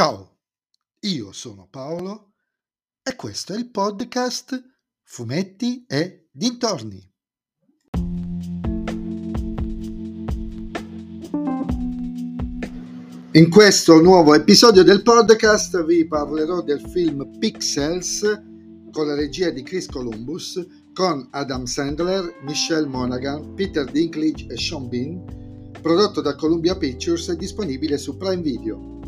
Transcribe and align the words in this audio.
Ciao, 0.00 0.38
io 1.00 1.30
sono 1.32 1.68
Paolo 1.70 2.32
e 3.02 3.14
questo 3.16 3.52
è 3.52 3.58
il 3.58 3.68
podcast 3.68 4.58
Fumetti 5.02 5.84
e 5.86 6.30
Dintorni. 6.32 7.06
In 13.32 13.50
questo 13.50 14.00
nuovo 14.00 14.34
episodio 14.34 14.82
del 14.82 15.02
podcast 15.02 15.84
vi 15.84 16.06
parlerò 16.06 16.62
del 16.62 16.80
film 16.80 17.38
Pixels 17.38 18.22
con 18.90 19.06
la 19.06 19.14
regia 19.14 19.50
di 19.50 19.62
Chris 19.62 19.84
Columbus 19.84 20.66
con 20.94 21.28
Adam 21.30 21.64
Sandler, 21.64 22.38
Michelle 22.44 22.86
Monaghan, 22.86 23.52
Peter 23.52 23.84
Dinklage 23.84 24.46
e 24.46 24.56
Sean 24.56 24.88
Bean, 24.88 25.70
prodotto 25.82 26.22
da 26.22 26.34
Columbia 26.36 26.74
Pictures 26.74 27.28
e 27.28 27.36
disponibile 27.36 27.98
su 27.98 28.16
Prime 28.16 28.40
Video. 28.40 28.99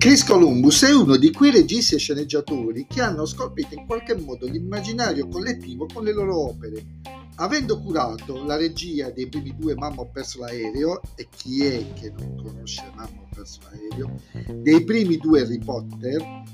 Chris 0.00 0.24
Columbus 0.24 0.82
è 0.84 0.94
uno 0.94 1.18
di 1.18 1.30
quei 1.30 1.50
registi 1.50 1.94
e 1.94 1.98
sceneggiatori 1.98 2.86
che 2.88 3.02
hanno 3.02 3.26
scolpito 3.26 3.74
in 3.74 3.84
qualche 3.84 4.16
modo 4.16 4.46
l'immaginario 4.46 5.28
collettivo 5.28 5.86
con 5.92 6.04
le 6.04 6.14
loro 6.14 6.48
opere. 6.48 7.00
Avendo 7.34 7.78
curato 7.82 8.42
la 8.46 8.56
regia 8.56 9.10
dei 9.10 9.28
primi 9.28 9.54
due 9.58 9.74
Mamma 9.74 10.00
ho 10.00 10.08
perso 10.10 10.38
l'aereo, 10.38 11.02
e 11.16 11.28
chi 11.28 11.66
è 11.66 11.92
che 11.92 12.14
non 12.16 12.34
conosce 12.42 12.90
Mamma 12.94 13.20
ho 13.20 13.28
perso 13.34 13.60
l'aereo, 13.64 14.18
dei 14.62 14.82
primi 14.84 15.18
due 15.18 15.42
Harry 15.42 15.58
Potter, 15.58 16.44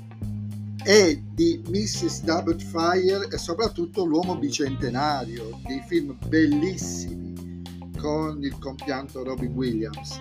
e 0.83 1.23
di 1.33 1.61
Mrs. 1.69 2.23
Doubtfire 2.23 3.29
e 3.31 3.37
soprattutto 3.37 4.03
L'uomo 4.03 4.35
bicentenario, 4.37 5.57
dei 5.65 5.81
film 5.87 6.17
bellissimi 6.27 7.61
con 7.97 8.43
il 8.43 8.57
compianto 8.59 9.23
Robin 9.23 9.53
Williams 9.53 10.19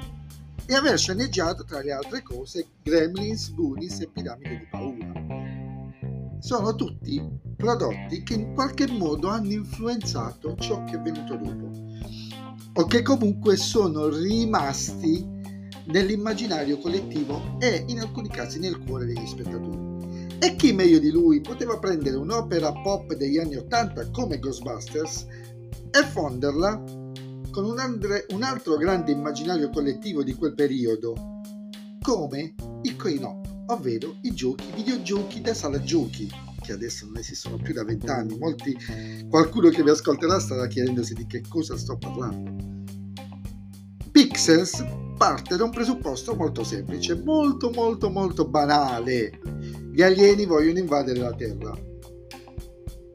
e 0.67 0.75
aver 0.75 0.99
sceneggiato 0.99 1.65
tra 1.65 1.81
le 1.81 1.93
altre 1.93 2.23
cose 2.23 2.67
Gremlins, 2.83 3.55
Goonies 3.55 4.01
e 4.01 4.09
Piramide 4.09 4.59
di 4.59 4.67
Paura. 4.69 5.13
Sono 6.41 6.75
tutti 6.75 7.23
prodotti 7.57 8.23
che 8.23 8.35
in 8.35 8.53
qualche 8.53 8.87
modo 8.89 9.29
hanno 9.29 9.53
influenzato 9.53 10.57
ciò 10.57 10.85
che 10.85 10.97
è 10.97 11.01
venuto 11.01 11.37
dopo 11.37 11.71
o 12.79 12.85
che 12.85 13.03
comunque 13.03 13.57
sono 13.57 14.09
rimasti 14.09 15.27
nell'immaginario 15.87 16.79
collettivo 16.79 17.59
e 17.59 17.85
in 17.87 18.01
alcuni 18.01 18.29
casi 18.29 18.59
nel 18.59 18.83
cuore 18.85 19.07
degli 19.07 19.27
spettatori. 19.27 20.39
E 20.39 20.57
chi 20.57 20.73
meglio 20.73 20.99
di 20.99 21.11
lui 21.11 21.41
poteva 21.41 21.79
prendere 21.79 22.17
un'opera 22.17 22.73
pop 22.73 23.15
degli 23.15 23.39
anni 23.39 23.57
80 23.57 24.11
come 24.11 24.39
Ghostbusters 24.39 25.27
e 25.91 26.03
fonderla 26.13 27.06
con 27.57 27.65
un, 27.65 27.79
andre, 27.79 28.27
un 28.35 28.43
altro 28.43 28.77
grande 28.77 29.13
immaginario 29.13 29.71
collettivo 29.71 30.23
di 30.23 30.35
quel 30.35 30.53
periodo, 30.53 31.41
come 32.03 32.55
il 32.83 32.97
coin-op, 32.97 33.49
ovvero 33.69 34.17
i 34.21 34.35
giochi, 34.35 34.67
videogiochi 34.75 35.41
da 35.41 35.55
sala 35.55 35.81
giochi, 35.81 36.31
che 36.61 36.73
adesso 36.73 37.07
non 37.07 37.17
esistono 37.17 37.57
più 37.57 37.73
da 37.73 37.83
vent'anni. 37.83 38.37
Molti, 38.37 38.77
qualcuno 39.31 39.71
che 39.71 39.83
mi 39.83 39.89
ascolterà 39.89 40.39
starà 40.39 40.67
chiedendosi 40.67 41.15
di 41.15 41.25
che 41.25 41.45
cosa 41.49 41.79
sto 41.79 41.97
parlando. 41.97 42.85
Pixels 44.11 44.85
parte 45.17 45.57
da 45.57 45.65
un 45.65 45.71
presupposto 45.71 46.35
molto 46.35 46.63
semplice, 46.63 47.15
molto 47.15 47.71
molto 47.71 48.11
molto 48.11 48.47
banale. 48.47 49.41
Gli 49.95 50.03
alieni 50.03 50.45
vogliono 50.45 50.79
invadere 50.79 51.21
la 51.21 51.33
Terra. 51.33 51.75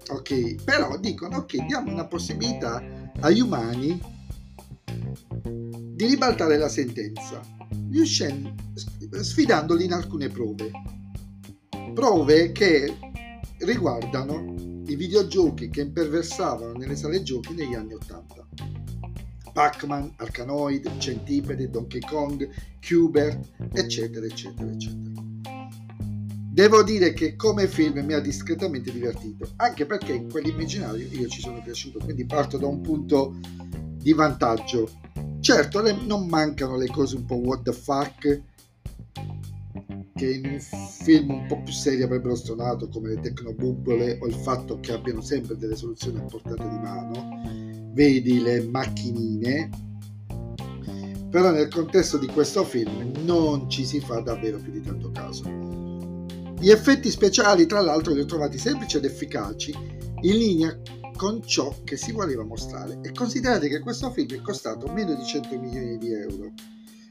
Ok, 0.09 0.63
però 0.63 0.97
dicono 0.97 1.37
ok, 1.37 1.63
diamo 1.67 1.91
una 1.91 2.07
possibilità 2.07 2.83
agli 3.19 3.39
umani 3.39 4.17
di 6.01 6.07
ribaltare 6.07 6.57
la 6.57 6.67
sentenza, 6.67 7.39
sfidandoli 9.19 9.85
in 9.85 9.93
alcune 9.93 10.29
prove. 10.29 10.71
Prove 11.93 12.51
che 12.51 12.97
riguardano 13.59 14.55
i 14.87 14.95
videogiochi 14.95 15.69
che 15.69 15.81
imperversavano 15.81 16.73
nelle 16.73 16.95
sale 16.95 17.21
giochi 17.21 17.53
negli 17.53 17.75
anni 17.75 17.93
80. 17.93 18.47
Pac-Man, 19.53 20.13
Arcanoid, 20.15 20.97
Centipede, 20.97 21.69
Donkey 21.69 22.01
Kong, 22.01 22.49
Qbert, 22.79 23.49
eccetera, 23.71 24.25
eccetera, 24.25 24.71
eccetera. 24.71 25.21
Devo 26.51 26.81
dire 26.81 27.13
che 27.13 27.35
come 27.35 27.67
film 27.67 27.99
mi 27.99 28.13
ha 28.13 28.19
discretamente 28.19 28.91
divertito, 28.91 29.51
anche 29.57 29.85
perché 29.85 30.13
in 30.13 30.31
quell'immaginario 30.31 31.07
io 31.11 31.27
ci 31.27 31.41
sono 31.41 31.61
cresciuto, 31.61 31.99
quindi 31.99 32.25
parto 32.25 32.57
da 32.57 32.65
un 32.65 32.81
punto 32.81 33.37
di 34.01 34.13
vantaggio 34.13 34.89
Certo, 35.41 35.81
non 36.05 36.27
mancano 36.27 36.77
le 36.77 36.87
cose 36.87 37.15
un 37.15 37.25
po' 37.25 37.35
what 37.35 37.63
the 37.63 37.73
fuck 37.73 38.41
che 40.15 40.33
in 40.33 40.45
un 40.45 40.59
film 40.59 41.31
un 41.31 41.47
po' 41.47 41.63
più 41.63 41.73
serio 41.73 42.05
avrebbero 42.05 42.35
stonato 42.35 42.87
come 42.89 43.09
le 43.09 43.21
tecnobubbole 43.21 44.19
o 44.21 44.27
il 44.27 44.35
fatto 44.35 44.79
che 44.79 44.91
abbiano 44.93 45.21
sempre 45.21 45.57
delle 45.57 45.75
soluzioni 45.75 46.19
a 46.19 46.25
portata 46.25 46.63
di 46.63 46.77
mano. 46.77 47.41
Vedi 47.91 48.39
le 48.39 48.61
macchinine. 48.61 49.69
Però 51.31 51.49
nel 51.49 51.69
contesto 51.69 52.19
di 52.19 52.27
questo 52.27 52.63
film 52.63 53.11
non 53.23 53.67
ci 53.67 53.83
si 53.83 53.99
fa 53.99 54.19
davvero 54.19 54.57
più 54.57 54.71
di 54.71 54.81
tanto 54.81 55.09
caso. 55.09 55.49
Gli 56.59 56.69
effetti 56.69 57.09
speciali 57.09 57.65
tra 57.65 57.81
l'altro 57.81 58.13
li 58.13 58.19
ho 58.19 58.25
trovati 58.25 58.59
semplici 58.59 58.97
ed 58.97 59.05
efficaci 59.05 59.73
in 60.21 60.37
linea 60.37 60.81
con 61.15 61.41
ciò 61.45 61.75
che 61.83 61.97
si 61.97 62.11
voleva 62.11 62.43
mostrare. 62.43 62.99
E 63.03 63.11
considerate 63.11 63.67
che 63.67 63.79
questo 63.79 64.11
film 64.11 64.29
è 64.29 64.41
costato 64.41 64.87
meno 64.87 65.13
di 65.13 65.23
100 65.23 65.59
milioni 65.59 65.97
di 65.97 66.11
euro. 66.13 66.51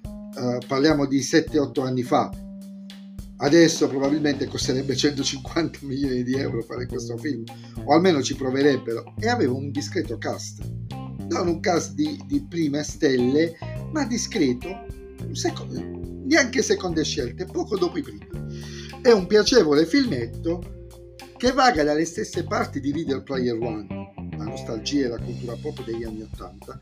Uh, 0.03 0.59
parliamo 0.67 1.07
di 1.07 1.21
7-8 1.21 1.85
anni 1.85 2.03
fa. 2.03 2.31
Adesso 3.37 3.89
probabilmente 3.89 4.47
costerebbe 4.47 4.95
150 4.95 5.79
milioni 5.87 6.23
di 6.23 6.35
euro 6.35 6.63
fare 6.63 6.87
questo 6.87 7.17
film, 7.17 7.45
o 7.85 7.95
almeno 7.95 8.23
ci 8.23 8.35
proverebbero. 8.35 9.15
E 9.19 9.29
aveva 9.29 9.53
un 9.53 9.71
discreto 9.71 10.19
cast. 10.19 10.63
Non 11.29 11.47
un 11.47 11.61
cast 11.61 11.95
di, 11.95 12.21
di 12.27 12.45
prime 12.49 12.83
stelle, 12.83 13.57
ma 13.93 14.05
discreto, 14.05 14.69
secondo, 15.33 15.81
neanche 16.25 16.63
seconde 16.63 17.05
scelte, 17.05 17.45
poco 17.45 17.77
dopo 17.79 17.99
i 17.99 18.03
primi. 18.03 18.27
È 19.03 19.11
un 19.11 19.27
piacevole 19.27 19.87
filmetto 19.87 20.80
che 21.41 21.53
vaga 21.53 21.83
dalle 21.83 22.05
stesse 22.05 22.45
parti 22.45 22.81
di 22.81 22.93
Reader 22.93 23.23
Player 23.23 23.57
One 23.59 23.87
la 24.37 24.45
nostalgia 24.45 25.07
e 25.07 25.09
la 25.09 25.19
cultura 25.19 25.57
pop 25.57 25.83
degli 25.87 26.05
anni 26.05 26.21
Ottanta, 26.21 26.79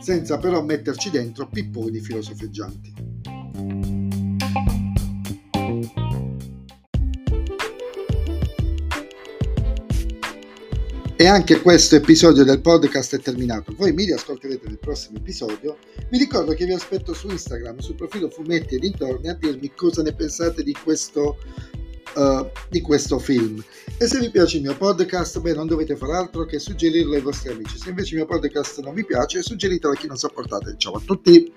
senza 0.00 0.38
però 0.38 0.62
metterci 0.62 1.10
dentro 1.10 1.48
pipponi 1.48 1.98
filosofeggianti. 1.98 2.94
E 11.16 11.26
anche 11.26 11.60
questo 11.60 11.96
episodio 11.96 12.44
del 12.44 12.60
podcast 12.60 13.16
è 13.16 13.18
terminato. 13.18 13.74
Voi 13.76 13.92
mi 13.92 14.04
riascolterete 14.04 14.68
nel 14.68 14.78
prossimo 14.78 15.18
episodio. 15.18 15.78
Vi 16.08 16.18
ricordo 16.18 16.54
che 16.54 16.64
vi 16.64 16.72
aspetto 16.72 17.12
su 17.12 17.28
Instagram, 17.28 17.78
sul 17.78 17.96
profilo 17.96 18.30
Fumetti 18.30 18.76
e 18.76 18.78
dintorni, 18.78 19.28
a 19.28 19.34
dirmi 19.34 19.72
cosa 19.74 20.02
ne 20.02 20.14
pensate 20.14 20.62
di 20.62 20.72
questo 20.72 21.38
uh, 22.14 22.48
di 22.68 22.80
questo 22.80 23.18
film. 23.18 23.62
E 23.98 24.06
se 24.06 24.18
vi 24.18 24.30
piace 24.30 24.56
il 24.56 24.62
mio 24.62 24.76
podcast, 24.76 25.40
beh, 25.40 25.54
non 25.54 25.66
dovete 25.66 25.96
fare 25.96 26.14
altro 26.14 26.44
che 26.44 26.58
suggerirlo 26.58 27.14
ai 27.14 27.20
vostri 27.20 27.50
amici. 27.50 27.78
Se 27.78 27.88
invece 27.88 28.14
il 28.14 28.16
mio 28.16 28.26
podcast 28.26 28.80
non 28.80 28.94
vi 28.94 29.04
piace, 29.04 29.42
suggeritelo 29.42 29.92
a 29.92 29.96
chi 29.96 30.06
non 30.06 30.16
sopportate. 30.16 30.74
Ciao 30.78 30.94
a 30.94 31.02
tutti! 31.04 31.52